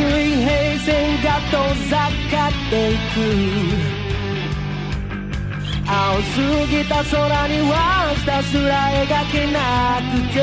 [0.00, 0.48] 水平
[0.80, 3.20] 線が遠ざかっていく
[5.86, 6.40] 青す
[6.70, 10.38] ぎた空にはひたすら描けなくて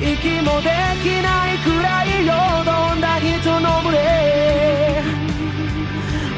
[0.00, 0.68] 息もで
[1.02, 3.98] きないくらいよどんだ人の群れ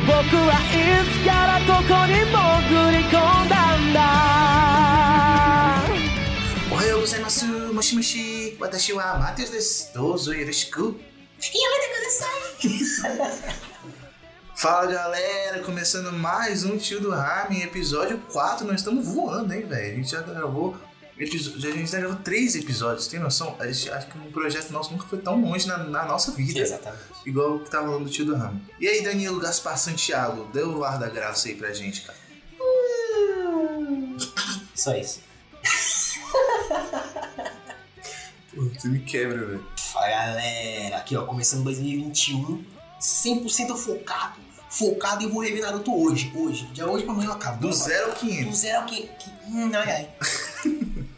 [0.07, 2.31] 僕はいつからここに潜
[2.93, 3.99] り込んだんだ
[6.71, 7.45] おはようございます。
[7.47, 8.57] もしもし。
[8.61, 9.93] 私はマテウスです。
[9.95, 11.10] どうぞよろしく。
[14.55, 18.67] Fala galera, começando mais um Tio do Ramen, episódio 4.
[18.67, 19.93] Nós estamos voando, hein, velho?
[19.93, 20.77] A gente já gravou.
[21.19, 23.57] A gente já gravou três episódios, tem noção?
[23.59, 26.61] A gente, acho que um projeto nosso nunca foi tão longe na, na nossa vida.
[26.61, 27.03] Exatamente.
[27.25, 28.61] Igual o que tá rolando do tio do Ramen.
[28.79, 32.19] E aí, Danilo Gaspar Santiago, dê o ar da graça aí pra gente, cara.
[34.75, 35.23] Só isso.
[38.55, 39.80] Pô, você me quebra, velho.
[39.93, 42.65] Fala galera, aqui ó, começando 2021,
[43.01, 44.35] 100% focado.
[44.69, 46.33] Focado e vou rever Naruto hoje.
[46.33, 46.67] Hoje.
[46.67, 47.61] De hoje pra amanhã eu acabo.
[47.61, 48.57] Do zero ao Do 500.
[48.57, 49.03] zero ao que.
[49.03, 50.09] que hum, ai ai.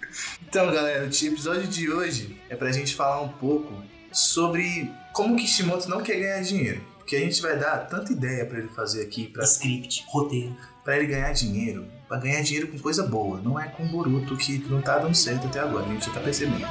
[0.48, 3.72] Então, galera, o episódio de hoje é pra gente falar um pouco
[4.12, 6.84] sobre como Kishimoto não quer ganhar dinheiro.
[6.98, 10.54] Porque a gente vai dar tanta ideia pra ele fazer aqui, pra, Script, roteiro.
[10.84, 13.40] pra ele ganhar dinheiro, pra ganhar dinheiro com coisa boa.
[13.40, 16.20] Não é com Boruto, que não tá dando certo até agora, a gente já tá
[16.20, 16.66] percebendo.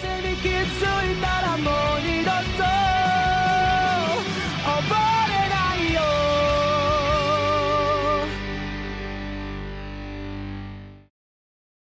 [0.00, 2.64] 足に気づいたらもう二度と
[4.64, 4.78] 溺
[5.28, 6.00] れないよ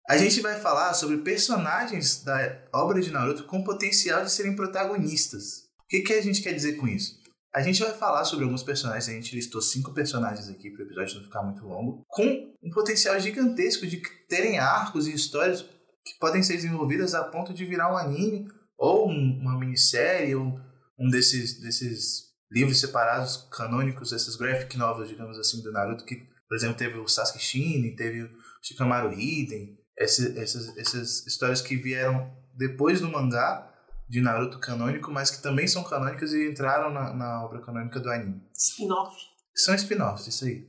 [0.08, 5.68] A gente vai falar sobre personagens da obra de Naruto com potencial de serem protagonistas.
[5.84, 7.20] O que, que a gente quer dizer com isso?
[7.52, 10.86] A gente vai falar sobre alguns personagens, a gente listou cinco personagens aqui para o
[10.86, 12.24] episódio não ficar muito longo, com
[12.62, 15.64] um potencial gigantesco de terem arcos e histórias
[16.05, 20.59] que podem ser desenvolvidas a ponto de virar um anime, ou um- uma minissérie, ou
[20.99, 26.15] um desses, desses livros separados canônicos, esses graphic novels, digamos assim, do Naruto, que,
[26.47, 28.29] por exemplo, teve o Sasuke Shinin, teve o
[28.61, 33.71] Shikamaru Hiden, esse- essas, essas histórias que vieram depois do mangá
[34.07, 38.09] de Naruto canônico, mas que também são canônicas e entraram na, na obra canônica do
[38.09, 38.41] anime.
[38.53, 39.15] Spin-off.
[39.55, 40.67] São spin-offs, isso aí.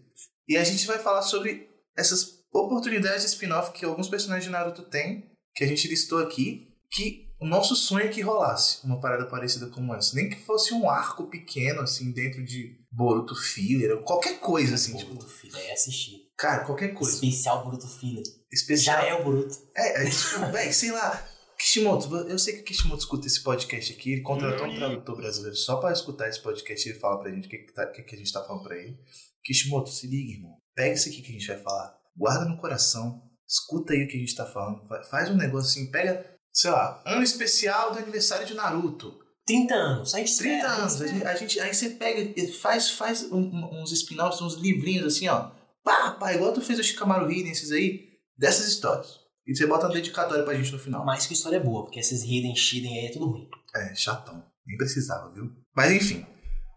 [0.48, 4.82] E a gente vai falar sobre essas oportunidades de spin-off que alguns personagens de Naruto
[4.82, 9.26] têm, que a gente listou aqui, que o nosso sonho é que rolasse uma parada
[9.28, 10.14] parecida como essa.
[10.16, 14.96] Nem que fosse um arco pequeno, assim, dentro de Boruto Filler, ou qualquer coisa, assim,
[14.96, 16.16] tipo, Boruto Filler, é assistir.
[16.38, 17.12] cara, qualquer coisa.
[17.14, 18.22] Especial Boruto Filler.
[18.50, 19.00] Especial.
[19.02, 19.54] Já é o Boruto.
[19.76, 21.28] É, é tipo, véi, sei lá.
[21.58, 25.56] Kishimoto, eu sei que o Kishimoto escuta esse podcast aqui, ele contratou um tradutor brasileiro
[25.56, 28.02] só pra escutar esse podcast e ele fala pra gente o que, que, tá- que,
[28.02, 28.94] que a gente tá falando pra ele.
[29.42, 30.58] Kishimoto, se liga, irmão.
[30.74, 34.16] Pega isso aqui que a gente vai falar, guarda no coração, escuta aí o que
[34.16, 37.99] a gente tá falando, fa- faz um negócio assim, pega, sei lá, ano especial do
[37.99, 39.19] aniversário de Naruto.
[39.47, 40.15] 30 anos.
[40.15, 43.81] A gente 30 espera, anos, a gente, a gente- aí você pega, faz, faz um-
[43.81, 45.50] uns spin-offs, uns livrinhos assim, ó.
[45.84, 48.00] Pá, pá, igual tu fez o Shikamaru Hiden, esses aí,
[48.37, 49.21] dessas histórias.
[49.47, 51.05] E você bota um dedicatório pra gente no final.
[51.05, 53.49] Mais que história é boa, porque esses Hidden, Shiden aí é tudo ruim.
[53.76, 54.44] É, chatão.
[54.66, 55.44] Nem precisava, viu?
[55.76, 56.26] Mas enfim.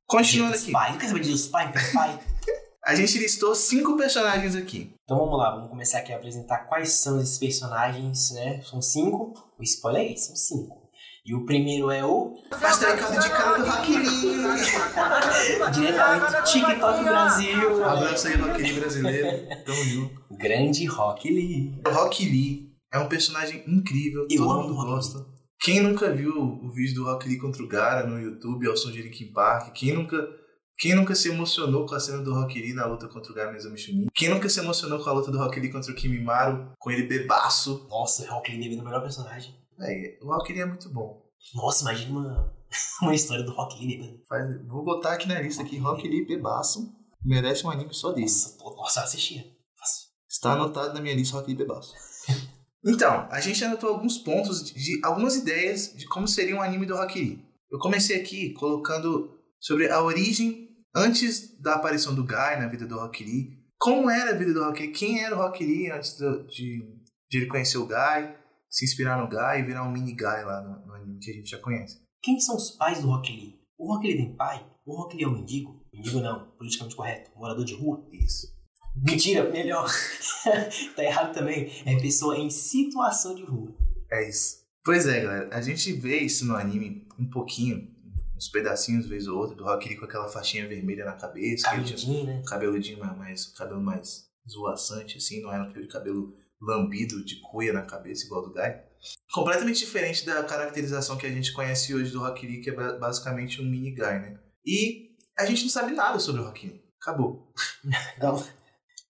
[0.06, 0.72] Continuando aqui.
[0.72, 0.96] Pai.
[1.00, 1.72] Quer saber de dos pai?
[2.90, 4.96] A gente listou cinco personagens aqui.
[5.04, 8.64] Então vamos lá, vamos começar aqui a apresentar quais são esses personagens, né?
[8.64, 9.32] São cinco.
[9.60, 10.90] O spoiler é esse, são cinco.
[11.24, 12.34] E o primeiro é o.
[12.50, 15.72] Pastel caldo de cana do Rock Lee.
[15.72, 17.86] Diretamente do TikTok Brasil.
[17.86, 19.48] Abraço aí, Rock Lee brasileiro.
[19.64, 20.22] Tamo junto.
[20.32, 21.80] Grande Rock Lee.
[21.86, 24.26] O Rock Lee é um personagem incrível.
[24.28, 25.24] Eu todo mundo gosta.
[25.62, 28.90] Quem nunca viu o vídeo do Rock Lee contra o Gara no YouTube, ao som
[28.90, 29.74] de Linkin Park?
[29.74, 30.26] Quem nunca,
[30.80, 33.78] quem nunca se emocionou com a cena do Rock Lee na luta contra o Exame
[33.78, 34.08] Chunin?
[34.16, 37.04] Quem nunca se emocionou com a luta do Rock Lee contra o Kimimaru, com ele
[37.04, 37.86] bebaço?
[37.90, 39.54] Nossa, o Rock Lee é o melhor personagem.
[39.78, 41.22] Véi, o Rock Lee é muito bom.
[41.54, 42.54] Nossa, imagina uma,
[43.02, 44.20] uma história do Rock Lee bêbado.
[44.28, 46.92] Faz- vou botar aqui na lista aqui, Rock Lee Bebaço.
[47.24, 48.26] Merece um anime só dele.
[48.28, 49.42] Nossa, nossa, assistia.
[49.78, 50.08] Fácil.
[50.30, 51.94] Está anotado na minha lista Rock Lee Bebaço.
[52.82, 56.86] Então, a gente anotou alguns pontos, de, de- algumas ideias de como seria um anime
[56.86, 57.44] do Rock Lee.
[57.70, 62.96] Eu comecei aqui colocando sobre a origem antes da aparição do Guy na vida do
[63.00, 63.58] Rock Lee.
[63.78, 64.92] Como era a vida do Rock Lee?
[64.92, 66.84] Quem era o Rock Lee antes do- de,
[67.30, 68.36] de ele conhecer o Guy,
[68.70, 71.34] se inspirar no Guy e virar um mini Guy lá no, no anime que a
[71.34, 71.98] gente já conhece.
[72.22, 73.56] Quem são os pais do Rock Lee?
[73.78, 74.66] O Rock Lee tem pai?
[74.86, 75.80] O Rock Lee é um mendigo?
[75.94, 77.32] Mendigo não, politicamente correto.
[77.38, 78.06] Morador de rua?
[78.12, 78.48] Isso.
[78.96, 79.88] Mentira, melhor.
[80.96, 81.72] tá errado também.
[81.86, 83.74] É pessoa em situação de rua.
[84.12, 84.58] É isso.
[84.84, 85.50] Pois é, galera.
[85.56, 87.88] A gente vê isso no anime um pouquinho,
[88.40, 91.70] uns pedacinhos, vez ou outra, do Rock Lee com aquela faixinha vermelha na cabeça.
[91.70, 92.42] Cabeludinho, né?
[92.48, 97.82] cabeludinho mais, mais cabelo mais zoaçante, assim, não era aquele cabelo lambido de cuia na
[97.84, 98.74] cabeça, igual do Guy.
[99.34, 102.98] Completamente diferente da caracterização que a gente conhece hoje do Rock Lee, que é ba-
[102.98, 104.40] basicamente um mini Guy, né?
[104.66, 106.82] E a gente não sabe nada sobre o Rock Lee.
[107.02, 107.52] Acabou.
[108.18, 108.46] Então,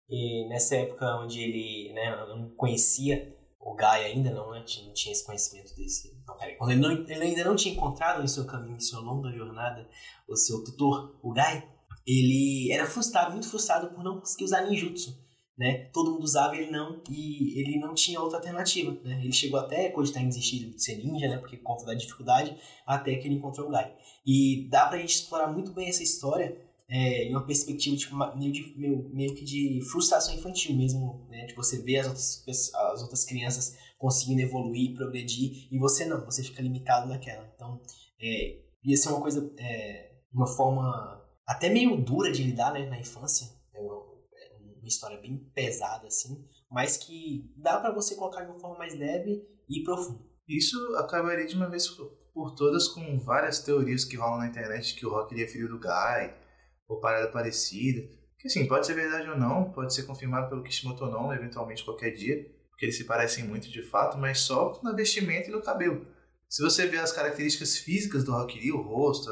[0.09, 5.11] e nessa época onde ele né, não conhecia o Guy ainda, não, né, não tinha
[5.11, 6.17] esse conhecimento desse.
[6.25, 9.01] Não, peraí, quando ele, não, ele ainda não tinha encontrado em seu caminho, em sua
[9.01, 9.87] longa jornada,
[10.27, 11.63] o seu tutor, o Guy,
[12.07, 15.17] ele era frustrado, muito frustrado por não conseguir usar ninjutsu.
[15.57, 15.89] Né?
[15.91, 18.97] Todo mundo usava ele não, e ele não tinha outra alternativa.
[19.03, 19.19] Né?
[19.21, 21.37] Ele chegou até a cogitar em desistir de ser ninja, né?
[21.37, 22.55] porque por conta da dificuldade,
[22.87, 23.91] até que ele encontrou o Guy.
[24.25, 26.57] E dá pra gente explorar muito bem essa história
[26.89, 31.45] é, em uma perspectiva tipo, meio, de, meio, meio que de frustração infantil mesmo, né?
[31.45, 36.41] De você ver as outras, as outras crianças conseguindo evoluir, progredir, e você não, você
[36.41, 37.45] fica limitado naquela.
[37.53, 37.81] Então,
[38.19, 42.99] é, ia ser uma coisa, é, uma forma até meio dura de lidar né, na
[42.99, 43.47] infância.
[43.73, 48.51] É uma, é uma história bem pesada, assim, mas que dá pra você colocar de
[48.51, 50.23] uma forma mais leve e profunda.
[50.47, 51.87] Isso acabaria de uma vez
[52.33, 55.79] por todas com várias teorias que rolam na internet que o Rock é filho do
[55.79, 56.33] Guy,
[56.89, 58.09] ou parada parecida.
[58.37, 61.83] Que assim, pode ser verdade ou não, pode ser confirmado pelo Kishimoto ou não, eventualmente
[61.83, 65.61] qualquer dia, porque eles se parecem muito de fato, mas só no vestimenta e no
[65.61, 66.07] cabelo.
[66.47, 69.29] Se você ver as características físicas do Rock Lee, o rosto,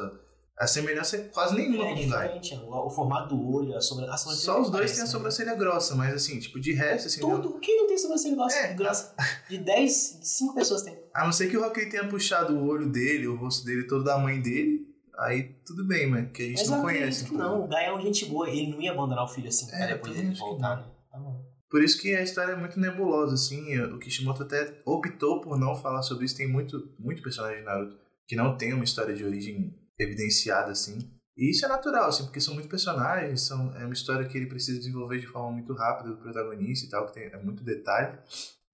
[0.58, 2.04] a semelhança é quase nenhuma É com o Guy.
[2.04, 4.34] diferente, o, formato do olho, a sobrancelha.
[4.34, 5.10] Só os dois parece, têm a né?
[5.10, 7.58] sobrancelha grossa, mas assim, tipo, de resto, assim, Tudo.
[7.60, 8.56] Quem não tem sobrancelha grossa?
[8.58, 8.74] É.
[8.74, 9.14] grossa?
[9.48, 10.98] De 10, 5 pessoas tem.
[11.14, 13.84] A não ser que o Rock Lee tenha puxado o olho dele, o rosto dele
[13.84, 14.87] todo da mãe dele,
[15.18, 17.24] aí tudo bem, mas que a gente Mas não conhece.
[17.24, 17.64] que não.
[17.64, 18.48] O Guy é um gente boa.
[18.48, 20.84] Ele não ia abandonar o filho assim É, pra depois ele que voltar, né?
[21.10, 21.46] Tá bom.
[21.70, 23.78] Por isso que a história é muito nebulosa, assim.
[23.80, 26.36] O Kishimoto até optou por não falar sobre isso.
[26.36, 30.98] Tem muito, muito personagem de Naruto que não tem uma história de origem evidenciada, assim.
[31.36, 34.46] E isso é natural, assim, porque são muitos personagens, são, é uma história que ele
[34.46, 38.18] precisa desenvolver de forma muito rápida do protagonista e tal, que tem é muito detalhe.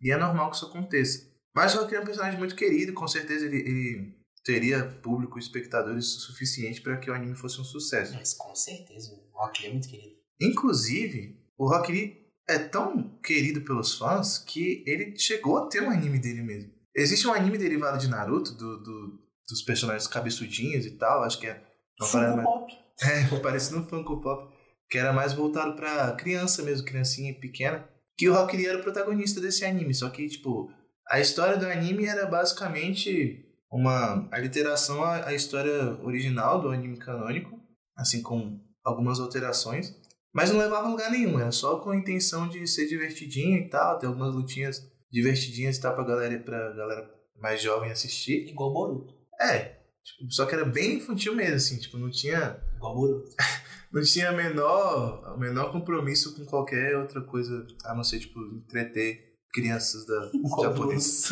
[0.01, 1.31] E é normal que isso aconteça.
[1.55, 4.15] Mas o Rock Lee é um personagem muito querido, com certeza ele, ele
[4.45, 8.13] teria público, espectadores suficiente para que o anime fosse um sucesso.
[8.15, 9.13] Mas com certeza.
[9.33, 10.15] O Rock Lee é muito querido.
[10.41, 12.17] Inclusive, o Rock Lee
[12.49, 16.71] é tão querido pelos fãs que ele chegou a ter um anime dele mesmo.
[16.95, 21.47] Existe um anime derivado de Naruto, do, do- dos personagens cabeçudinhos e tal, acho que
[21.47, 21.63] é
[22.01, 22.73] Funko mais- Pop.
[23.03, 24.55] é, parecendo um Funko Pop,
[24.91, 27.89] que era mais voltado pra criança mesmo, criancinha pequena.
[28.17, 30.71] Que o Rock Lee era o protagonista desse anime, só que, tipo,
[31.11, 33.44] a história do anime era basicamente
[33.75, 37.61] uma aliteração à, à história original do anime canônico,
[37.97, 39.95] assim com algumas alterações,
[40.33, 43.69] mas não levava a lugar nenhum, era só com a intenção de ser divertidinho e
[43.69, 44.81] tal, ter algumas lutinhas
[45.11, 47.11] divertidinhas e tal pra galera, pra galera
[47.41, 48.49] mais jovem assistir.
[48.49, 49.15] Igual Boruto.
[49.41, 53.31] É, tipo, só que era bem infantil mesmo, assim, tipo, não tinha Igual Boruto.
[53.93, 60.05] não tinha menor, menor compromisso com qualquer outra coisa, a não ser, tipo, entreter crianças
[60.07, 61.31] da Igual japonesas.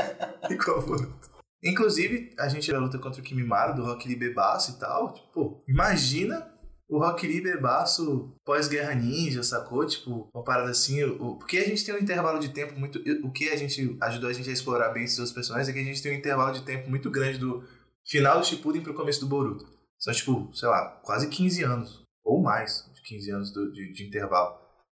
[0.50, 1.31] Igual Boruto.
[1.62, 6.50] Inclusive, a gente luta contra o Kimimaro, do Rock Lee bebaço e tal, tipo, imagina
[6.88, 9.86] o Rock Lee bebaço pós-guerra ninja, sacou?
[9.86, 12.98] Tipo, uma parada assim, o, porque a gente tem um intervalo de tempo muito...
[13.24, 15.78] O que a gente ajudou a gente a explorar bem esses outros personagens é que
[15.78, 17.62] a gente tem um intervalo de tempo muito grande do
[18.06, 19.64] final do Shippuden pro começo do Boruto.
[19.98, 22.02] São, tipo, sei lá, quase 15 anos.
[22.24, 24.56] Ou mais de 15 anos do- de, de intervalo.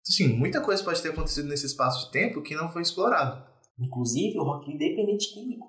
[0.08, 3.46] Assim, muita coisa pode ter acontecido nesse espaço de tempo que não foi explorado.
[3.80, 5.68] Inclusive, o Rock Lee é dependente químico.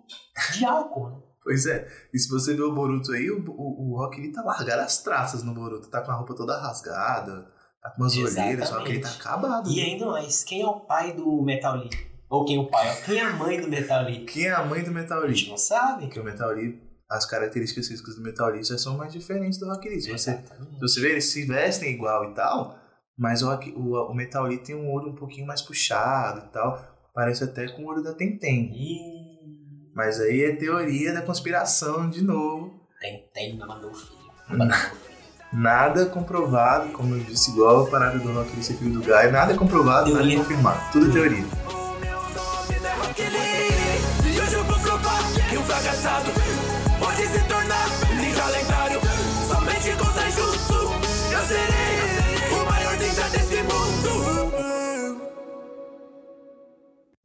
[0.53, 1.17] De álcool, né?
[1.43, 1.87] Pois é.
[2.13, 5.03] E se você ver o Boruto aí, o, o, o Rock Lee tá largado as
[5.03, 5.91] traças no Boruto.
[5.91, 7.47] Tá com a roupa toda rasgada,
[7.83, 9.21] tá com umas olheiras, só que ele tá Exatamente.
[9.21, 9.71] acabado.
[9.71, 9.83] E né?
[9.83, 11.91] ainda mais, quem é o pai do Metal Lee?
[12.31, 13.03] Ou quem é o pai?
[13.05, 14.25] Quem é a mãe do Metal Lee?
[14.25, 15.51] Quem é a mãe do Metal A gente Lee?
[15.51, 16.07] não sabe.
[16.07, 19.67] Porque o Metal Lee, as características físicas do Metal Lee já são mais diferentes do
[19.67, 20.01] Rock Lee.
[20.01, 20.75] Se você, Exatamente.
[20.75, 22.79] se você ver, eles se vestem igual e tal,
[23.17, 26.94] mas o, o, o Metal Lee tem um olho um pouquinho mais puxado e tal.
[27.15, 28.73] Parece até com o olho da Tenten.
[28.75, 29.15] Ih,
[29.95, 32.75] Mas aí é teoria da conspiração de novo.
[33.33, 34.19] tem, não mandou filho.
[34.49, 35.15] Mandou o filho.
[35.53, 39.31] Nada comprovado, como eu disse, igual a parada do Lee ser filho do Guy.
[39.31, 40.39] Nada comprovado, nada Teoria.
[40.39, 40.93] confirmado.
[40.93, 41.45] Tudo teoria.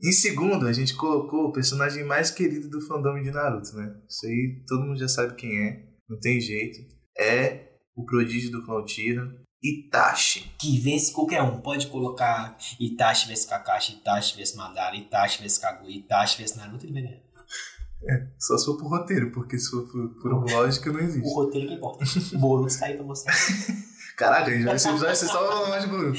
[0.01, 3.94] Em segundo, a gente colocou o personagem mais querido do fandom de Naruto, né?
[4.08, 6.79] Isso aí todo mundo já sabe quem é, não tem jeito.
[7.18, 8.86] É o prodígio do Clown
[9.62, 10.53] Itachi.
[10.58, 11.60] Que vence qualquer um.
[11.60, 16.94] Pode colocar Itachi vs Kakashi, Itachi vs Madara, Itachi vs Kaguya, Itachi vs Naruto, ele
[16.94, 17.29] vai ganhar.
[18.39, 21.34] Só se for por roteiro, porque se for por, por lógica não O existe.
[21.34, 22.06] roteiro que importa.
[22.34, 23.27] O Boruto tá aí pra você.
[24.15, 24.79] Caraca, a gente vai
[25.15, 26.18] você só mais de Boruto.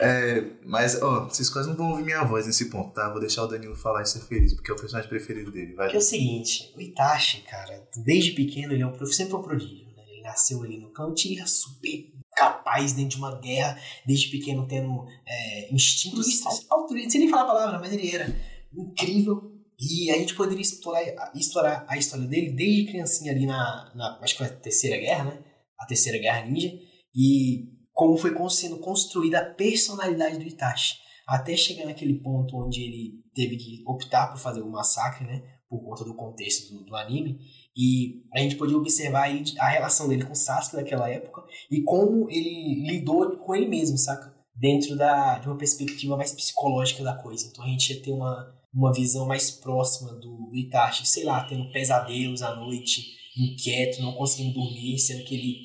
[0.00, 3.10] É, mas, ó, vocês quase não vão ouvir minha voz nesse ponto, tá?
[3.10, 5.74] Vou deixar o Danilo falar e ser feliz, porque é o personagem preferido dele.
[5.74, 5.90] Vai.
[5.90, 9.40] Que é o seguinte, o Itachi, cara, desde pequeno ele é um, prof- sempre foi
[9.40, 10.02] um prodígio, né?
[10.08, 15.06] Ele nasceu ali no clã Uchiha, super capaz dentro de uma guerra, desde pequeno tendo
[15.28, 18.34] é, instintos, autoridade, sem nem falar a palavra, mas ele era
[18.74, 19.52] incrível.
[19.78, 21.02] E a gente poderia explorar,
[21.34, 25.24] explorar a história dele desde criancinha ali na, na, acho que foi a terceira guerra,
[25.24, 25.38] né?
[25.78, 26.72] A terceira guerra ninja.
[27.14, 30.96] E como foi sendo construída a personalidade do Itachi.
[31.26, 35.42] Até chegar naquele ponto onde ele teve que optar por fazer o massacre, né?
[35.68, 37.38] Por conta do contexto do, do anime.
[37.76, 42.84] E a gente podia observar a relação dele com Sasuke naquela época e como ele
[42.86, 44.34] lidou com ele mesmo, saca?
[44.54, 47.48] Dentro da, de uma perspectiva mais psicológica da coisa.
[47.50, 51.44] Então a gente ia ter uma, uma visão mais próxima do, do Itachi, sei lá,
[51.44, 53.02] tendo pesadelos à noite,
[53.36, 55.62] inquieto, não conseguindo dormir, sendo que ele,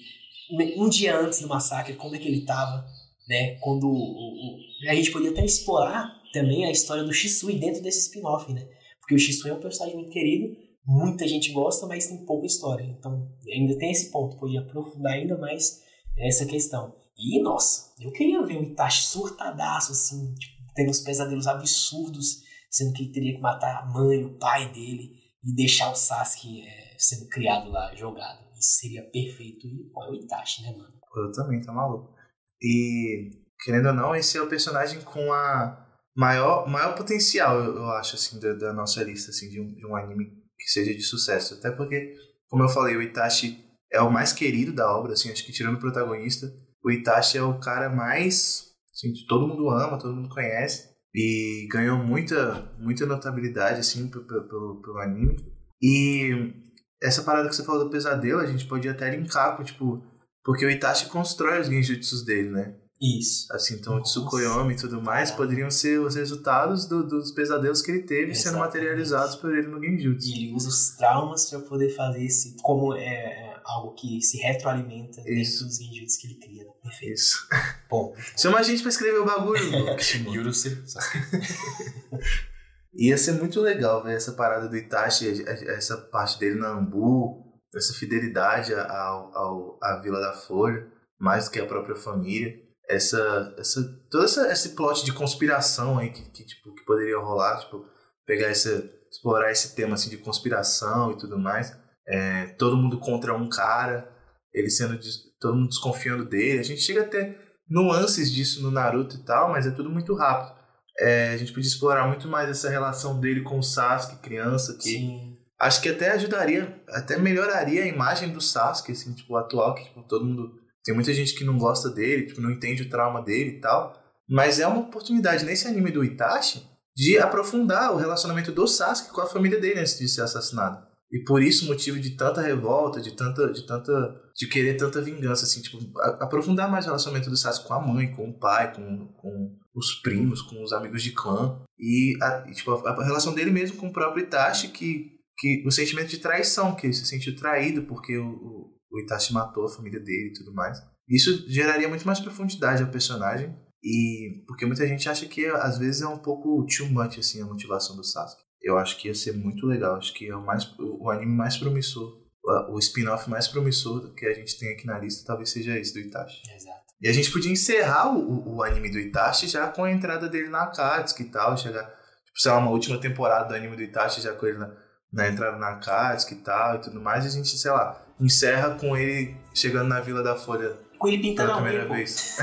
[0.51, 2.85] um dia antes do massacre, como é que ele tava,
[3.27, 3.55] né?
[3.59, 4.57] Quando o, o-
[4.89, 8.67] a gente podia até explorar também a história do Shisui dentro desse spin-off, né?
[8.99, 12.83] Porque o Shisui é um personagem muito querido, muita gente gosta, mas tem pouca história.
[12.83, 15.81] Então, ainda tem esse ponto, podia aprofundar ainda mais
[16.17, 16.95] essa questão.
[17.17, 22.93] E, nossa, eu queria ver o Itachi surtadaço, assim, tipo, tendo uns pesadelos absurdos, sendo
[22.93, 25.11] que ele teria que matar a mãe, o pai dele,
[25.43, 28.45] e deixar o Sasuke é, sendo criado lá, jogado.
[28.59, 29.67] Isso seria perfeito.
[29.67, 30.93] E, é o Itachi, né, mano?
[31.15, 32.13] Eu também, tá maluco.
[32.61, 33.31] E,
[33.63, 35.85] querendo ou não, esse é o personagem com a
[36.15, 39.95] maior, maior potencial, eu, acho, assim, da, da nossa lista, assim, de um, de um
[39.95, 40.25] anime
[40.57, 41.55] que seja de sucesso.
[41.55, 42.13] Até porque,
[42.47, 45.75] como eu falei, o Itachi é o mais querido da obra, assim, acho que tirando
[45.75, 46.51] o protagonista,
[46.83, 50.95] o Itachi é o cara mais, assim, todo mundo ama, todo mundo conhece.
[51.15, 55.35] E ganhou muita, muita notabilidade, assim, pe- pe- pelo, pelo anime.
[55.81, 56.53] E
[57.01, 60.03] essa parada que você falou do pesadelo, a gente podia até linkar com, tipo,
[60.43, 62.75] porque o Itachi constrói os genjutsus dele, né?
[62.99, 63.45] Isso.
[63.53, 64.01] Assim, então o.
[64.01, 68.55] Tsukuyomi e tudo mais poderiam ser os resultados do- dos pesadelos que ele teve sendo
[68.55, 68.65] Exatamente.
[68.65, 70.27] materializados por ele no genjutsu.
[70.27, 72.55] E ele usa os traumas para poder fazer esse.
[72.63, 75.63] Como é, é algo que se retroalimenta Isso.
[75.63, 76.63] dentro dos genjutsus que ele cria.
[76.63, 76.71] Né?
[76.81, 77.13] Perfeito.
[77.13, 77.47] Isso.
[77.87, 79.61] Bom, Chama a gente pra escrever o bagulho,
[79.95, 80.49] Kishimoto.
[82.97, 87.93] Ia ser muito legal ver essa parada do Itachi, essa parte dele na Ambu, essa
[87.93, 90.87] fidelidade ao, ao, à Vila da Folha,
[91.19, 92.55] mais do que a própria família.
[92.89, 97.59] Essa, essa, todo essa, esse plot de conspiração aí que, que, tipo, que poderia rolar,
[97.59, 97.85] tipo,
[98.25, 101.77] pegar essa, explorar esse tema assim, de conspiração e tudo mais.
[102.07, 104.09] É, todo mundo contra um cara,
[104.51, 104.97] ele sendo
[105.39, 106.59] todo mundo desconfiando dele.
[106.59, 107.37] A gente chega a ter
[107.69, 110.56] nuances disso no Naruto e tal, mas é tudo muito rápido.
[110.99, 114.89] É, a gente podia explorar muito mais essa relação dele com o Sasuke, criança, que
[114.89, 115.37] Sim.
[115.59, 120.01] acho que até ajudaria, até melhoraria a imagem do Sasuke, assim, tipo, atual, que tipo,
[120.03, 120.59] todo mundo.
[120.83, 123.93] Tem muita gente que não gosta dele, tipo, não entende o trauma dele e tal.
[124.27, 129.21] Mas é uma oportunidade nesse anime do Itachi de aprofundar o relacionamento do Sasuke com
[129.21, 130.87] a família dele antes de ser assassinado.
[131.11, 133.51] E por isso motivo de tanta revolta, de tanta.
[133.51, 133.91] de tanta.
[134.35, 137.81] de querer tanta vingança, assim, tipo, a- aprofundar mais o relacionamento do Sasuke com a
[137.81, 141.61] mãe, com o pai, com, com os primos, com os amigos de clã.
[141.79, 145.63] E, a, e, tipo, a, a relação dele mesmo com o próprio Itachi, que, que
[145.65, 149.65] o sentimento de traição, que ele se sentiu traído porque o, o, o Itachi matou
[149.65, 150.77] a família dele e tudo mais.
[151.07, 153.55] Isso geraria muito mais profundidade ao personagem.
[153.83, 157.45] E porque muita gente acha que às vezes é um pouco too much assim, a
[157.45, 158.41] motivação do Sasuke.
[158.67, 159.95] Eu acho que ia ser muito legal.
[159.95, 162.21] Acho que é o, mais, o anime mais promissor,
[162.69, 165.99] o spin-off mais promissor que a gente tem aqui na lista talvez seja esse do
[165.99, 166.41] Itachi.
[166.53, 166.81] Exato.
[167.01, 170.49] E a gente podia encerrar o, o, anime do Itachi já com a entrada dele
[170.49, 171.85] na Akatsuki e tal, chegar,
[172.25, 174.73] tipo, sei lá, uma última temporada do anime do Itachi já com ele na,
[175.13, 178.71] na entrada na Akatsuki e tal e tudo mais, e a gente, sei lá, encerra
[178.71, 182.37] com ele chegando na Vila da Folha Com ele pintando pela a primeira vez.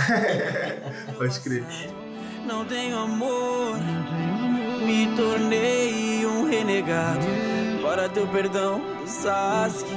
[1.19, 1.65] Pode crer.
[2.47, 3.77] Não tenho amor,
[4.87, 6.04] me tornei
[6.45, 7.27] renegado.
[7.83, 9.91] Para teu perdão do Sasuke,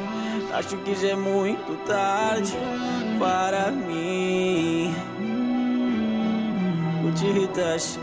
[0.54, 2.54] acho que já é muito tarde
[3.18, 4.94] para mim.
[7.08, 8.00] O Tiritashi.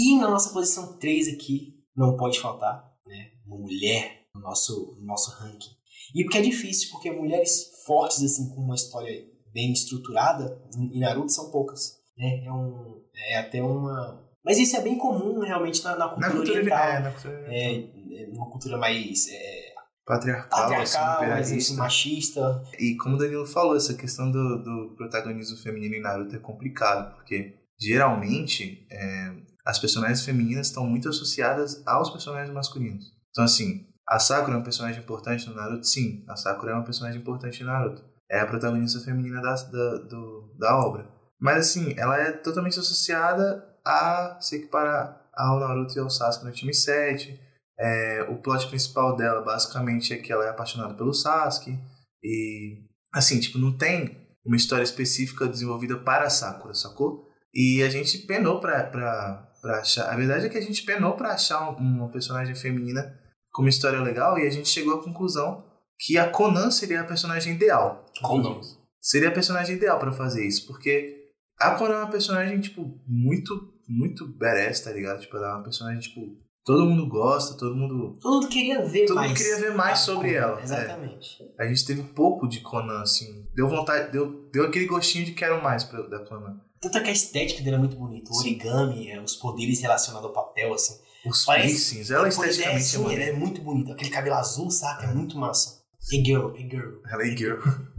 [0.00, 3.30] E na nossa posição 3 aqui, não pode faltar, né?
[3.46, 5.70] Uma mulher no nosso, no nosso ranking.
[6.14, 11.32] E porque é difícil, porque mulheres fortes, assim, com uma história bem estruturada, em Naruto
[11.32, 11.98] são poucas.
[12.16, 12.44] Né?
[12.44, 14.24] É, um, é até uma.
[14.44, 16.88] Mas isso é bem comum realmente na, na cultura, Na cultura, oriental.
[16.88, 17.74] é, na cultura É,
[18.22, 19.74] é uma cultura mais é,
[20.06, 22.62] patriarcal, patriarcal, assim, mais assim, machista.
[22.78, 27.14] E como o Danilo falou, essa questão do, do protagonismo feminino em Naruto é complicado,
[27.16, 29.32] porque geralmente é,
[29.68, 33.04] as personagens femininas estão muito associadas aos personagens masculinos.
[33.30, 35.86] Então, assim, a Sakura é um personagem importante no Naruto?
[35.86, 38.02] Sim, a Sakura é uma personagem importante no Naruto.
[38.30, 41.06] É a protagonista feminina da, da, do, da obra.
[41.38, 46.52] Mas, assim, ela é totalmente associada a se equiparar ao Naruto e ao Sasuke no
[46.52, 47.38] time 7.
[47.78, 51.78] É, o plot principal dela, basicamente, é que ela é apaixonada pelo Sasuke.
[52.24, 57.28] E, assim, tipo, não tem uma história específica desenvolvida para a Sakura, sacou?
[57.52, 60.12] E a gente penou pra, pra, pra achar.
[60.12, 63.14] A verdade é que a gente penou pra achar uma personagem feminina
[63.52, 65.64] com uma história legal e a gente chegou à conclusão
[65.98, 68.06] que a Conan seria a personagem ideal.
[68.22, 68.60] Conan.
[69.00, 71.16] Seria a personagem ideal para fazer isso, porque
[71.58, 75.20] a Conan é uma personagem, tipo, muito, muito badass, tá ligado?
[75.20, 76.20] Tipo, ela é uma personagem, tipo,
[76.64, 78.16] todo mundo gosta, todo mundo.
[78.20, 79.28] Todo mundo queria ver Todo mais.
[79.30, 80.60] mundo queria ver mais sobre Conan, ela.
[80.60, 80.64] é.
[80.64, 81.28] Exatamente.
[81.58, 83.44] A gente teve pouco de Conan, assim.
[83.54, 86.60] Deu vontade, deu, deu aquele gostinho de quero mais pra, da Conan.
[86.80, 88.30] Tanto é que a estética dele é muito bonita.
[88.32, 90.94] O origami, é, os poderes relacionados ao papel, assim.
[91.26, 93.92] Os Parece- piercings, ela é, esteticamente é, sim, é muito bonito.
[93.92, 95.06] Aquele cabelo azul, saca?
[95.06, 95.82] É muito massa.
[96.12, 97.00] E girl, e girl.
[97.10, 97.58] Ela é girl.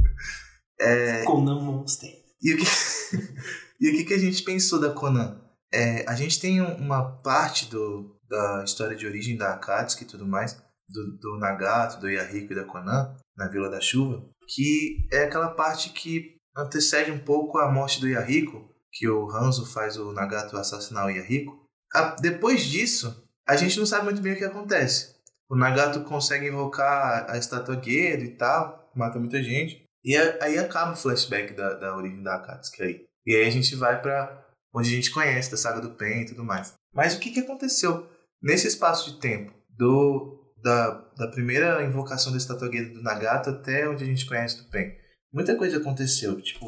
[0.81, 2.09] É, Conan Monster.
[2.41, 2.63] E o que,
[3.81, 5.41] e o que, que a gente pensou da Conan?
[5.73, 10.07] É, a gente tem um- uma parte do, da história de origem da Akatsuki e
[10.07, 10.53] tudo mais,
[10.87, 15.49] do, do Nagato, do Yahiko e da Conan, na Vila da Chuva, que é aquela
[15.49, 20.57] parte que antecede um pouco a morte do Yahiko, que o Hanzo faz o Nagato
[20.57, 21.65] assassinar o Yahiko.
[21.93, 25.15] A- depois disso, a gente não sabe muito bem o que acontece.
[25.49, 29.83] O Nagato consegue invocar a estátua Gedo e tal, mata muita gente.
[30.03, 33.05] E a- aí acaba o flashback da, da origem da Akatsuki aí.
[33.25, 36.25] E aí a gente vai pra onde a gente conhece, da saga do Pen e
[36.27, 36.73] tudo mais.
[36.93, 38.07] Mas o que, que aconteceu
[38.41, 43.87] nesse espaço de tempo do da, da primeira invocação da estátua Gedo do Nagato até
[43.87, 44.93] onde a gente conhece do Pen?
[45.33, 46.65] Muita coisa aconteceu, tipo,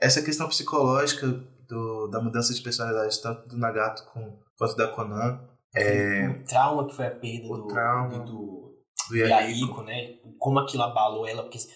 [0.00, 1.26] essa questão psicológica
[1.74, 5.40] do, da mudança de personalidade tanto do Nagato com, quanto da Conan,
[5.74, 8.18] é, O trauma que foi a perda do, trauma.
[8.20, 8.64] do, do
[9.08, 10.14] do Yahiko, né?
[10.38, 11.68] Como aquilo abalou ela, porque sim.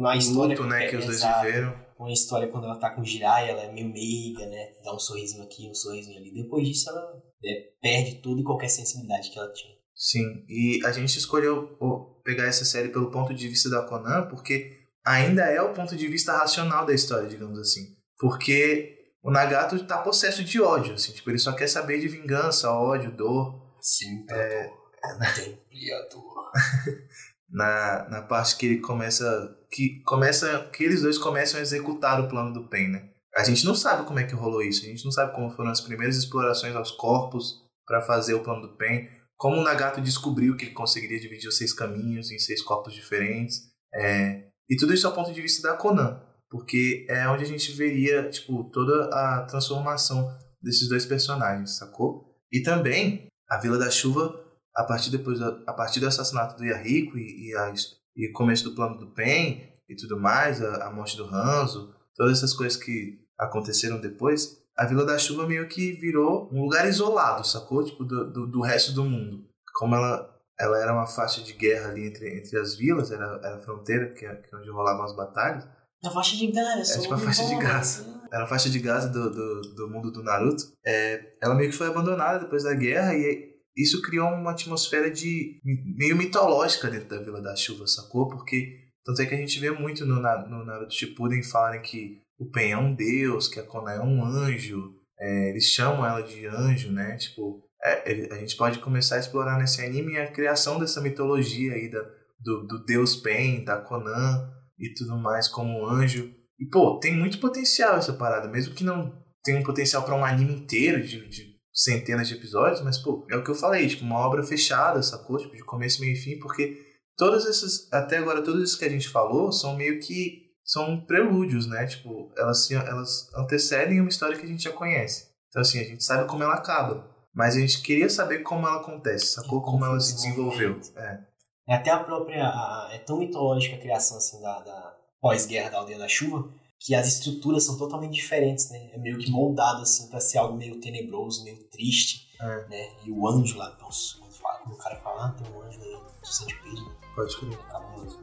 [0.00, 1.74] na história luto né, que os dois viveram.
[1.98, 4.72] Uma história quando ela tá com o Jiraiya, ela é meio meiga, né?
[4.82, 6.32] Dá um sorrisinho aqui, um sorrisinho ali.
[6.32, 7.00] Depois disso, ela
[7.42, 9.74] né, perde toda e qualquer sensibilidade que ela tinha.
[9.94, 11.76] Sim, e a gente escolheu
[12.24, 16.06] pegar essa série pelo ponto de vista da Conan porque ainda é o ponto de
[16.08, 17.82] vista racional da história, digamos assim.
[18.18, 22.70] Porque o Nagato tá possesso de ódio, assim, tipo, ele só quer saber de vingança,
[22.70, 23.60] ódio, dor.
[23.80, 24.70] Sim, É,
[25.02, 26.50] Contempliador.
[27.50, 32.28] na, na parte que ele começa que começa que eles dois começam a executar o
[32.28, 33.10] plano do Pen, né?
[33.36, 35.70] A gente não sabe como é que rolou isso, a gente não sabe como foram
[35.70, 40.56] as primeiras explorações aos corpos para fazer o plano do Pen, como o Nagato descobriu
[40.56, 45.06] que ele conseguiria dividir os seis caminhos em seis corpos diferentes, é, e tudo isso
[45.06, 46.20] ao ponto de vista da Conan,
[46.50, 52.36] porque é onde a gente veria tipo toda a transformação desses dois personagens, sacou?
[52.52, 57.16] E também a Vila da Chuva a partir depois a partir do assassinato do Yahiko
[57.16, 57.72] e, e, a,
[58.16, 62.38] e começo do plano do Pen e tudo mais, a, a morte do Hanzo, todas
[62.38, 67.46] essas coisas que aconteceram depois, a Vila da Chuva meio que virou um lugar isolado,
[67.46, 67.84] sacou?
[67.84, 69.44] Tipo, do, do, do resto do mundo.
[69.74, 73.56] Como ela, ela era uma faixa de guerra ali entre, entre as vilas, era, era
[73.56, 75.66] a fronteira, que é, que é onde rolavam as batalhas,
[76.02, 76.90] Na faixa de gás.
[76.96, 78.06] É tipo a faixa de gás.
[78.32, 81.76] era a faixa de Gaza do, do, do mundo do Naruto, é, ela meio que
[81.76, 85.60] foi abandonada depois da guerra e isso criou uma atmosfera de
[85.96, 88.28] meio mitológica dentro da Vila da Chuva, sacou?
[88.28, 92.50] Porque tanto é que a gente vê muito no, no Naruto Shippuden falarem que o
[92.50, 96.46] Pen é um deus, que a Konan é um anjo, é, eles chamam ela de
[96.46, 97.16] anjo, né?
[97.16, 101.90] Tipo, é, a gente pode começar a explorar nesse anime a criação dessa mitologia aí
[101.90, 102.02] da,
[102.38, 106.32] do, do deus Pen, da Konan e tudo mais como anjo.
[106.58, 109.12] E, pô, tem muito potencial essa parada, mesmo que não
[109.42, 113.36] tenha um potencial pra um anime inteiro de, de centenas de episódios, mas, pô, é
[113.36, 115.38] o que eu falei, tipo, uma obra fechada, sacou?
[115.38, 116.76] Tipo, de começo, meio e fim, porque
[117.16, 121.66] todas essas, até agora, todas isso que a gente falou são meio que, são prelúdios,
[121.66, 121.86] né?
[121.86, 125.28] Tipo, elas, se- elas antecedem uma história que a gente já conhece.
[125.48, 128.80] Então, assim, a gente sabe como ela acaba, mas a gente queria saber como ela
[128.80, 129.62] acontece, sacou?
[129.62, 130.78] Como ela se desenvolveu.
[130.96, 131.18] É,
[131.68, 132.48] É até a própria.
[132.48, 136.48] a- é tão mitológica a criação assim da, da pós-guerra da Aldeia da Chuva
[136.82, 138.90] que as estruturas são totalmente diferentes, né?
[138.94, 142.68] É meio que moldado assim pra ser algo meio tenebroso, meio triste, É.
[142.68, 142.88] né?
[143.04, 145.78] E o anjo lá, nossa, quando, fala, quando o cara fala, ah, tem um anjo
[145.82, 146.94] aí, tu sente peso, né?
[147.14, 147.52] pode crer.
[147.52, 148.18] É cabuloso.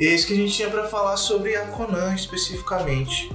[0.00, 3.28] E é isso que a gente tinha pra falar sobre a Conan especificamente.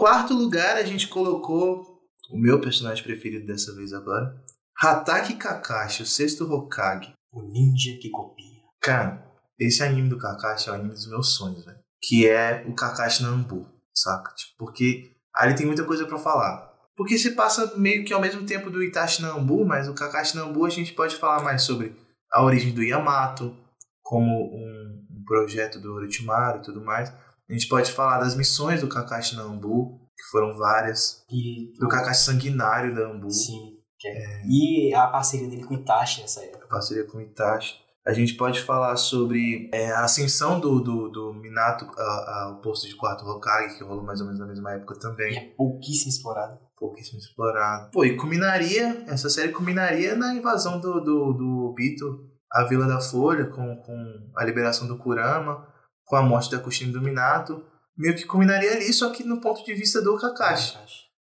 [0.00, 4.34] Quarto lugar, a gente colocou o meu personagem preferido dessa vez agora.
[4.80, 7.12] Hataki Kakashi, o sexto Hokage.
[7.30, 8.62] O ninja que copia.
[8.80, 9.22] Cara,
[9.58, 11.78] esse anime do Kakashi é o anime dos meus sonhos, velho.
[12.02, 14.34] Que é o Kakashi Nambu, saca?
[14.34, 16.70] Tipo, porque ali tem muita coisa pra falar.
[16.96, 20.64] Porque se passa meio que ao mesmo tempo do Itachi Nambu, mas o Kakashi Nambu
[20.64, 21.94] a gente pode falar mais sobre
[22.32, 23.54] a origem do Yamato,
[24.02, 27.12] como um, um projeto do Orochimaru e tudo mais.
[27.50, 31.24] A gente pode falar das missões do Kakashi Nambu, que foram várias.
[31.30, 33.72] E Do Kakashi Sanguinário da Ambu, Sim.
[33.98, 36.66] que é- E a parceria dele com o Itachi nessa época.
[36.68, 37.74] parceria com o Itachi.
[38.06, 42.88] A gente pode falar sobre é, a ascensão do, do, do Minato a- ao posto
[42.88, 45.36] de quarto Hokage, que rolou mais ou menos na mesma época E também.
[45.36, 46.58] é pouquíssimo explorado.
[46.78, 47.90] Pouquíssimo explorado.
[47.90, 53.00] Pô, e culminaria, essa série culminaria na invasão do, do, do Obito à Vila da
[53.00, 55.68] Folha, com, com a liberação do Kurama,
[56.10, 57.64] com a morte da Kushina do Minato.
[57.96, 60.76] Meio que culminaria ali, só que no ponto de vista do Kakashi.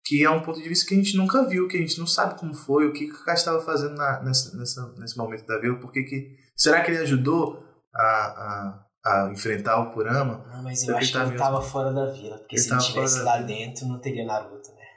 [0.05, 2.07] que é um ponto de vista que a gente nunca viu, que a gente não
[2.07, 5.45] sabe como foi, o que que o Kakashi estava fazendo na, nessa, nessa, nesse momento
[5.45, 7.61] da vila, porque que será que ele ajudou
[7.93, 10.45] a, a, a enfrentar o Kurama?
[10.53, 11.43] Não, mas eu Ele acho que tá ele mesmo.
[11.45, 12.37] tava fora da vila.
[12.37, 14.87] Porque Ele se ele estivesse lá dentro, não teria Naruto, né?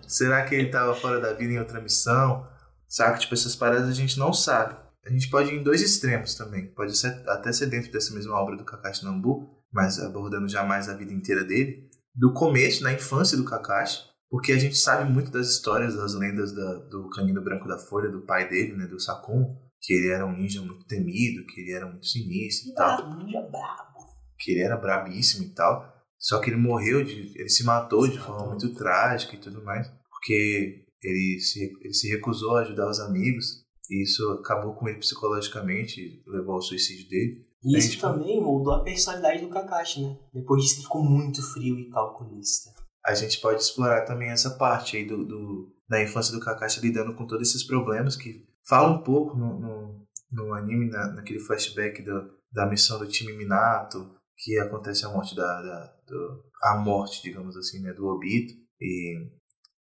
[0.06, 2.46] Será que ele estava fora da vila em outra missão?
[2.88, 3.18] Saca?
[3.18, 4.76] Tipo, essas paradas a gente não sabe.
[5.06, 6.66] A gente pode ir em dois extremos também.
[6.74, 10.94] Pode ser, até ser dentro dessa mesma obra do Kakashi Nambu, mas abordando jamais a
[10.94, 11.88] vida inteira dele.
[12.14, 16.52] Do começo, na infância do Kakashi, porque a gente sabe muito das histórias, das lendas
[16.54, 20.26] da- do Canino Branco da Folha, do pai dele, né, do Sakun, que ele era
[20.26, 24.06] um ninja muito temido, que ele era muito sinistro e tal ninja brabo.
[24.38, 25.94] que ele era brabíssimo e tal.
[26.18, 29.86] Só que ele morreu, de, ele se matou de forma muito trágica e tudo mais,
[30.10, 34.98] porque ele se, ele se recusou a ajudar os amigos, e isso acabou com ele
[34.98, 37.46] psicologicamente, levou ao suicídio dele.
[37.64, 40.16] E isso Gente, também moldou a personalidade do Kakashi, né?
[40.32, 42.70] Depois disso ele ficou muito frio e calculista.
[43.04, 47.14] A gente pode explorar também essa parte aí do, do- da infância do Kakashi lidando
[47.14, 52.02] com todos esses problemas que fala um pouco no, no, no anime, na, naquele flashback
[52.02, 57.22] do, da missão do time Minato, que acontece a morte da, da do- a morte,
[57.22, 59.28] digamos assim, né, do Obito e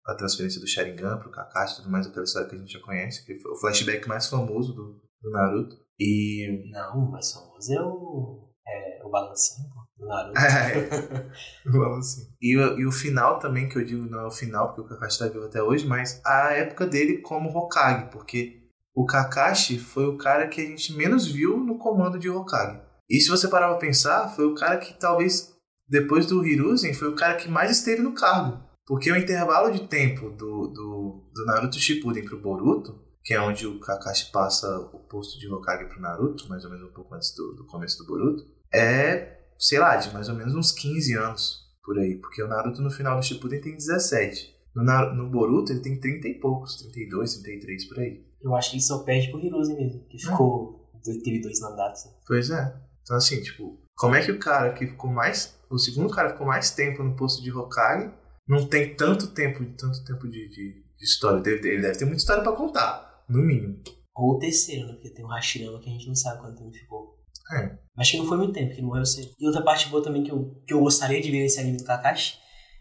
[0.05, 2.79] a transferência do Sharingan pro Kakashi, e tudo mais aquela história que a gente já
[2.81, 5.75] conhece, que foi o flashback mais famoso do, do Naruto.
[5.99, 8.49] E Não, o mais famoso é o.
[8.67, 10.39] É, o balancinho do Naruto.
[11.65, 12.21] Vamos assim.
[12.41, 14.87] E, o- e o final também, que eu digo não é o final, porque o
[14.87, 18.61] Kakashi tá vivo até hoje, mas a época dele como Hokage, porque
[18.95, 22.79] o Kakashi foi o cara que a gente menos viu no comando de Hokage.
[23.09, 25.53] E se você parar pra pensar, foi o cara que talvez,
[25.87, 28.63] depois do Hiruzen, foi o cara que mais esteve no cargo.
[28.85, 33.65] Porque o intervalo de tempo do, do, do Naruto Shippuden pro Boruto, que é onde
[33.65, 37.33] o Kakashi passa o posto de Hokage pro Naruto, mais ou menos um pouco antes
[37.33, 41.65] do, do começo do Boruto, é, sei lá, de mais ou menos uns 15 anos
[41.83, 42.15] por aí.
[42.15, 44.53] Porque o Naruto no final do Shippuden tem 17.
[44.75, 44.83] No,
[45.15, 48.23] no Boruto ele tem 30 e poucos, 32, 33 por aí.
[48.39, 50.91] Eu acho que ele só perde pro Hiruzen mesmo, que ficou.
[51.03, 52.03] Teve dois mandatos.
[52.27, 52.75] Pois é.
[53.01, 55.57] Então assim, tipo, como é que o cara que ficou mais.
[55.69, 58.11] O segundo cara ficou mais tempo no posto de Hokage
[58.47, 61.41] não tem tanto tempo, tanto tempo de, de, de história?
[61.41, 63.79] Deve- ele deve ter muita história pra contar, no mínimo.
[64.15, 64.93] Ou o terceiro, né?
[64.93, 67.15] Porque tem o Hashirama que a gente não sabe quanto tempo ficou.
[67.53, 67.77] É.
[67.97, 69.29] Acho que não foi muito tempo, que ele morreu cedo.
[69.39, 71.83] E outra parte boa também que eu, que eu gostaria de ver nesse anime do
[71.83, 72.37] Kakashi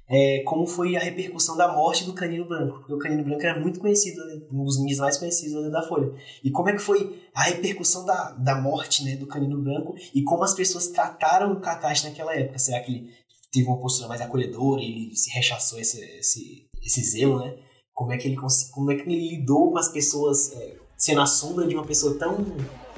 [0.09, 2.79] é como foi a repercussão da morte do Canino Branco.
[2.79, 4.41] Porque o Canino Branco era muito conhecido, né?
[4.53, 6.13] um dos ninjas mais conhecidos né, da Folha.
[6.43, 10.23] E como é que foi a repercussão da, da morte né, do Canino Branco e
[10.23, 12.59] como as pessoas trataram o Kakashi naquela época?
[12.59, 13.11] Será que ele
[13.55, 17.55] teve uma postura mais acolhedora e ele se rechaçou esse, esse, esse zelo, né?
[17.93, 18.37] Como é que ele,
[18.73, 22.19] como é que ele lidou com as pessoas é, sendo a sombra de uma pessoa
[22.19, 22.45] tão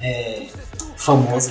[0.01, 0.49] é,
[0.97, 1.51] famosa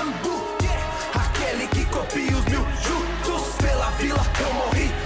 [0.00, 0.90] Ambu yeah.
[1.14, 4.99] Aquele que copia os mil jutsus Pela vila eu morri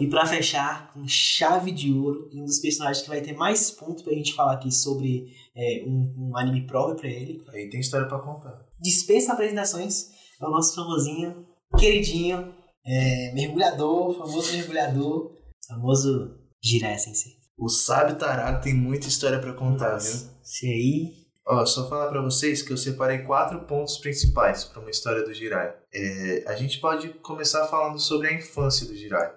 [0.00, 3.70] E pra fechar, com chave de ouro, e um dos personagens que vai ter mais
[3.70, 7.42] pontos pra gente falar aqui sobre é, um, um anime próprio pra ele.
[7.48, 8.66] Aí tem história pra contar.
[8.80, 11.46] Dispensa apresentações, é o nosso famosinho,
[11.78, 12.54] queridinho,
[12.86, 15.34] é, mergulhador, famoso mergulhador,
[15.66, 17.32] famoso Jiraiya Sensei.
[17.58, 20.12] O sábio tarado tem muita história pra contar, viu?
[20.42, 24.90] Esse aí, Ó, só falar pra vocês que eu separei quatro pontos principais pra uma
[24.90, 25.76] história do Jiraiya.
[25.94, 29.32] É, a gente pode começar falando sobre a infância do Jiraiya.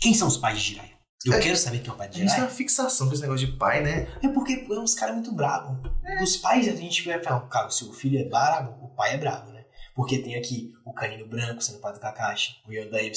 [0.00, 0.94] Quem são os pais de Jiraiya?
[1.24, 2.50] Eu É, quero saber quem é o pai A de gente tem Jiraiya.
[2.50, 4.06] uma fixação com esse negócio de pai, né?
[4.22, 5.78] É porque é uns caras muito bravos.
[6.22, 9.18] Os pais, a gente vai falar, cara, se o filho é brabo, o pai é
[9.18, 9.64] brabo, né?
[9.94, 13.14] Porque tem aqui o Canino Branco sendo pai do Kakashi, o Yondaime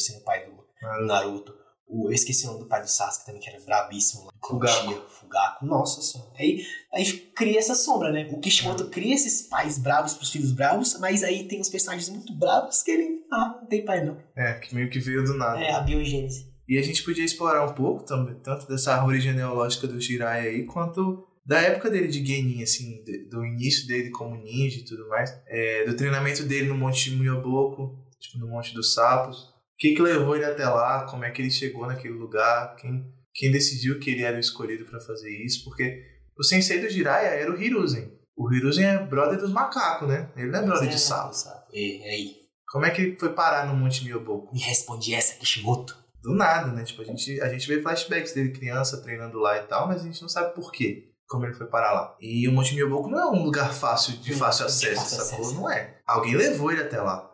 [0.00, 1.54] sendo pai do Naruto.
[1.90, 4.26] O, eu esqueci o nome do pai do Sasuke também, que era brabíssimo.
[4.26, 4.94] lá, Fugaku.
[5.10, 5.66] Fugaku.
[5.66, 6.30] Nossa senhora.
[6.38, 8.28] Aí, aí cria essa sombra, né?
[8.32, 12.32] O Kishimoto cria esses pais bravos pros filhos bravos, mas aí tem uns personagens muito
[12.34, 13.20] bravos que ele.
[13.32, 14.16] Ah, não tem pai não.
[14.36, 15.58] É, que meio que veio do nada.
[15.60, 16.48] É a biogênese.
[16.68, 20.64] E a gente podia explorar um pouco também, tanto dessa árvore genealógica do Jiraiya aí,
[20.66, 25.08] quanto da época dele de Genin, assim, de- do início dele como ninja e tudo
[25.08, 29.52] mais, é, do treinamento dele no Monte Muyoboko, tipo, no Monte dos Sapos.
[29.80, 33.02] O que que levou ele até lá, como é que ele chegou naquele lugar, quem,
[33.34, 36.04] quem decidiu que ele era o escolhido pra fazer isso, porque
[36.38, 38.12] o sensei do Jiraiya era o Hiruzen.
[38.36, 40.30] O Hiruzen é brother dos macacos, né?
[40.36, 41.34] Ele não é brother É, de sapo.
[41.72, 42.36] E aí?
[42.70, 44.52] Como é que ele foi parar no Monte Miyoboko?
[44.52, 45.96] Me responde essa, Kishimoto.
[46.22, 46.84] do nada, né?
[46.84, 50.04] Tipo, a gente, a gente vê flashbacks dele criança treinando lá e tal, mas a
[50.04, 51.06] gente não sabe por quê.
[51.26, 52.16] Como ele foi parar lá.
[52.20, 55.44] E o Monte Miyoboko não é um lugar fácil, de De fácil fácil acesso, sacou?
[55.46, 55.54] acesso.
[55.54, 55.96] Não é.
[56.06, 57.29] Alguém levou ele até lá.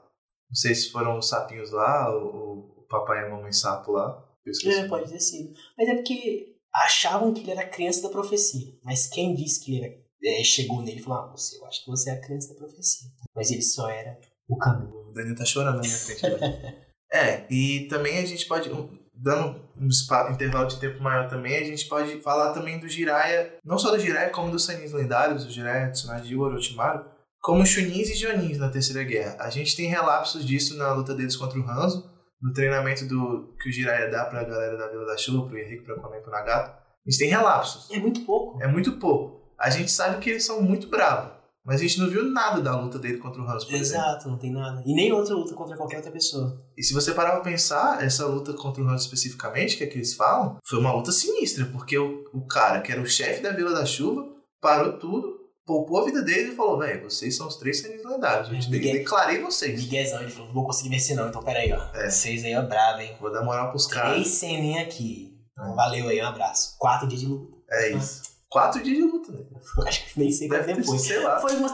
[0.49, 4.25] Não sei se foram os sapinhos lá, ou o papai e a mamãe sapo lá.
[4.65, 5.53] É, pode ter sido.
[5.77, 8.75] Mas é porque achavam que ele era a criança da profecia.
[8.85, 11.85] Mas quem disse que ele era, é, chegou nele e falou: Ah, você, eu acho
[11.85, 13.09] que você é a criança da profecia.
[13.35, 15.09] Mas ele só era o caminho.
[15.09, 16.47] O Daniel tá chorando na minha frente agora.
[17.13, 18.71] é, e também a gente pode,
[19.15, 19.89] dando um
[20.33, 23.99] intervalo de tempo maior também, a gente pode falar também do Jiraiya, não só do
[23.99, 27.05] Jiraiya, como dos Sanins lendários, do Jiraiya, Tsunade e Orochimaru,
[27.47, 29.37] como Chunins e Jonins na Terceira Guerra.
[29.39, 32.05] A gente tem relapsos disso na luta deles contra o Hanzo,
[32.43, 35.85] no treinamento do que o Jiraiya dá pra galera da Vila da Chuva, pro Henrique,
[35.85, 36.71] pra Konan e pro Nagato.
[36.71, 37.89] A gente tem relapsos.
[37.93, 38.61] É muito pouco.
[38.61, 39.55] É muito pouco.
[39.61, 42.77] A gente sabe que eles são muito bravos, mas a gente não viu nada da
[42.77, 44.05] luta dele contra o Hanzo, por exemplo.
[44.05, 44.83] Exato, não tem nada.
[44.85, 46.61] E nem outra luta contra qualquer outra pessoa.
[46.77, 49.99] E se você parar pra pensar, essa luta contra o Hanzo especificamente, que é que
[49.99, 53.53] eles falam, foi uma luta sinistra, porque o, o cara, que era o chefe da
[53.53, 54.27] Vila da Chuva,
[54.61, 55.36] parou tudo,
[55.67, 58.71] poupou a vida dele e falou, velho, vocês são os três seres lendários, eu te
[58.79, 59.79] declarei vocês.
[59.83, 61.91] Miguezão, ele falou: não vou conseguir vencer não, então peraí, ó.
[61.95, 62.09] É.
[62.09, 63.17] Vocês aí, ó, brabo, hein?
[63.21, 64.13] Vou dar moral pros caras.
[64.13, 65.37] Três ceninha aqui.
[65.53, 65.75] Então, É.
[65.75, 66.77] valeu aí, um abraço.
[66.79, 67.57] Quatro dias de luta.
[67.71, 68.23] É isso.
[68.49, 69.49] Quatro dias de luta, velho.
[69.87, 70.99] Acho que nem sei quanto foi.
[70.99, 71.41] sei lá.
[71.41, 71.73] Foi umas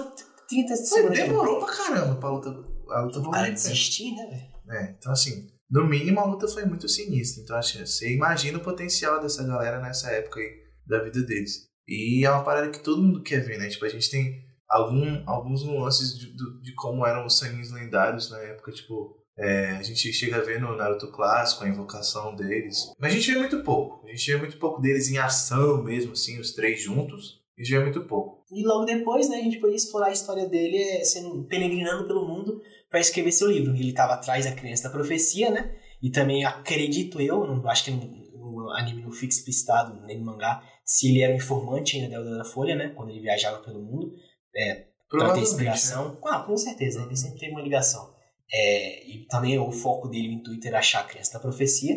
[0.48, 1.18] 30 Mas segundos.
[1.18, 2.48] de demorou pra caramba pra luta.
[2.90, 4.52] A luta foi muito desistir, né, velho?
[4.80, 7.42] É, então assim, no mínimo a luta foi muito sinistra.
[7.42, 10.48] Então assim, você imagina o potencial dessa galera nessa época aí
[10.86, 11.68] da vida deles.
[11.88, 13.68] E é uma parada que todo mundo quer ver, né?
[13.68, 18.30] Tipo, a gente tem algum, alguns nuances de, do- de como eram os sangues lendários
[18.30, 19.16] na época, tipo.
[19.38, 22.92] é, a gente chega a ver no Naruto clássico a invocação deles.
[23.00, 24.06] Mas a gente vê muito pouco.
[24.06, 27.40] A gente vê muito pouco deles em ação mesmo, assim, os três juntos.
[27.58, 28.44] A gente vê muito pouco.
[28.50, 32.26] E logo depois, né, a gente podia explorar a história dele é, sendo peregrinando pelo
[32.28, 33.74] mundo para escrever seu livro.
[33.74, 35.74] Ele estava atrás da criança da profecia, né?
[36.02, 38.06] E também acredito eu, não acho que no,
[38.38, 40.62] no anime não fica explicitado nem no mangá,
[40.94, 42.92] se ele era um informante ainda da da Folha, né?
[42.94, 44.12] Quando ele viajava pelo mundo,
[44.52, 45.44] para ter Provavelmente.
[45.46, 45.50] né?
[45.52, 46.18] inspiração.
[46.24, 48.12] Ah, com certeza, ele sempre teve uma ligação.
[48.52, 51.94] É, e também o foco dele, o intuito era achar a criança da profecia.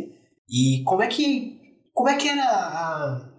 [0.49, 1.61] E como é que
[1.93, 3.29] como é que era a-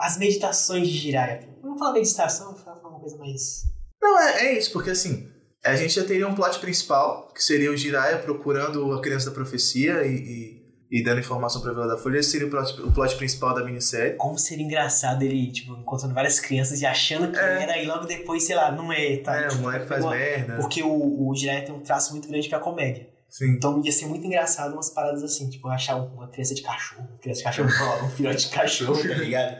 [0.00, 1.48] as meditações de Jiraiya?
[1.62, 3.62] Vamos falar meditação, falar uma coisa mais
[4.02, 5.28] Não, é, é isso, porque assim,
[5.64, 9.34] a gente já teria um plot principal, que seria o Jiraiya procurando a criança da
[9.34, 12.18] profecia e, e, e dando informação pra Vila da Folha.
[12.18, 14.14] Esse seria o plot, o plot principal da minissérie.
[14.16, 17.62] Como seria engraçado ele, tipo, encontrando várias crianças e achando que É.
[17.62, 19.36] era, e logo depois, sei lá, não é, tá?
[19.36, 20.56] é, o Tipo, moleque faz pegou- merda.
[20.56, 23.08] Porque o, o Jiraiya tem um traço muito grande pra comédia.
[23.28, 23.50] Sim.
[23.56, 27.18] Então ia ser muito engraçado umas paradas assim, tipo, achar uma criança de cachorro, uma
[27.18, 27.68] criança de cachorro,
[28.06, 29.56] um filhote de cachorro, tá ligado?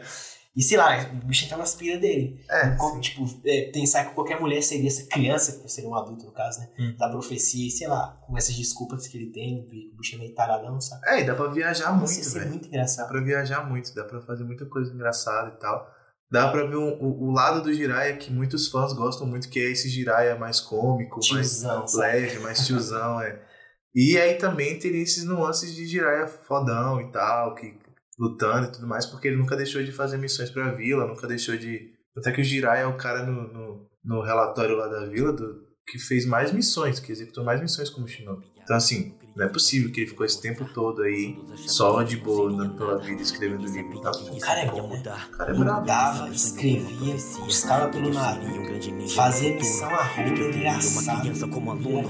[0.57, 2.43] E sei lá, o bicho entrar nas piras dele.
[2.49, 6.25] É, Como, tipo, é, pensar que qualquer mulher seria essa criança, que seria um adulto
[6.25, 6.69] no caso, né?
[6.79, 6.95] Hum.
[6.97, 10.33] Da profecia, e sei lá, com essas desculpas que ele tem, o bicho é meio
[10.33, 11.01] taradão, sabe?
[11.05, 12.49] É, e dá pra viajar muito, ia ser velho.
[12.49, 13.07] muito Dá engraçado.
[13.07, 15.87] pra viajar muito, dá pra fazer muita coisa engraçada e tal.
[16.31, 19.59] Dá pra ver um- o, o lado do Jiraiya que muitos fãs gostam muito, que
[19.59, 22.13] é esse Jiraiya mais cômico, mais Tiozão, sabe?
[22.19, 23.39] leve, mais tiozão, é.
[23.95, 27.77] E aí também teria esses nuances de Jiraiya fodão e tal, que
[28.17, 31.55] lutando e tudo mais, porque ele nunca deixou de fazer missões pra vila, nunca deixou
[31.55, 31.91] de.
[32.17, 35.67] Até que o Jiraiya é o cara no, no, no relatório lá da vila do,
[35.87, 38.45] que fez mais missões, que executou mais missões como Shinobi.
[38.61, 42.51] Então, assim, não é possível que ele ficou esse tempo todo aí só de boa
[42.51, 44.11] andando pela vida escrevendo livro e tal.
[44.13, 44.99] O cara é bom, né?
[44.99, 45.53] O cara é.
[45.53, 47.13] Mudava, escrevia,
[47.45, 51.21] buscava pelo Naruto, fazia missão a rua, uma engraçado.
[51.21, 52.09] criança como aluno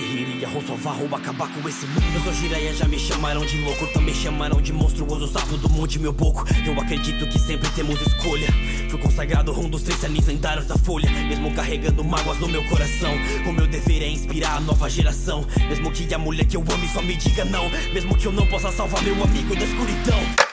[0.00, 2.04] Iria ou salvar ou acabar com esse mundo.
[2.14, 2.32] Eu sou
[2.74, 6.44] já me chamaram de louco Também chamaram de monstruoso sapo do monte meu boco.
[6.66, 8.48] Eu acredito que sempre temos escolha.
[8.88, 11.10] Fui consagrado um dos três anis lendários da folha.
[11.10, 13.12] Mesmo carregando mágoas no meu coração
[13.46, 15.46] O meu dever é inspirar a nova geração.
[15.68, 17.68] Mesmo que a mulher que eu ame só me diga não.
[17.92, 20.47] Mesmo que eu não possa salvar meu amigo da escuridão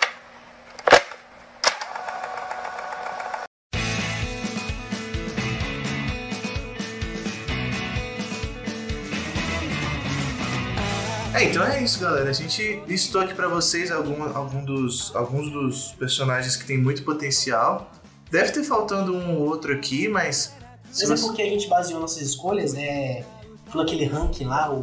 [11.35, 12.29] É, então é isso, galera.
[12.29, 17.03] A gente listou aqui pra vocês algum, algum dos, alguns dos personagens que tem muito
[17.03, 17.91] potencial.
[18.31, 20.53] Deve ter faltando um ou outro aqui, mas.
[20.85, 21.27] Mas é você...
[21.27, 23.25] porque a gente baseou nossas escolhas, né?
[23.69, 24.81] Por aquele ranking lá, o,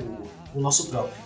[0.55, 1.23] o nosso próprio.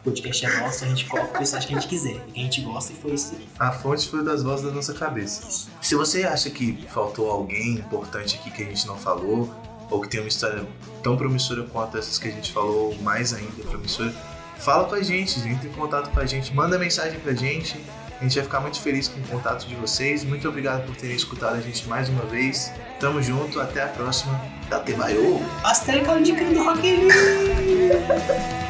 [0.00, 2.20] O podcast é nosso, a gente coloca o personagem que a gente quiser.
[2.26, 3.48] Que a gente gosta e foi isso aí.
[3.58, 5.70] A fonte foi das vozes da nossa cabeça.
[5.80, 9.50] Se você acha que faltou alguém importante aqui que a gente não falou,
[9.90, 10.66] ou que tem uma história
[11.02, 14.14] tão promissora quanto essas que a gente falou, ou mais ainda promissora,
[14.58, 17.78] fala com a gente, entre em contato com a gente, manda mensagem pra gente.
[18.20, 20.24] A gente vai ficar muito feliz com o contato de vocês.
[20.24, 22.72] Muito obrigado por terem escutado a gente mais uma vez.
[23.00, 24.40] Tamo junto, até a próxima.
[24.70, 25.40] Date Baiô!
[25.62, 26.80] Pastel e creme do Rock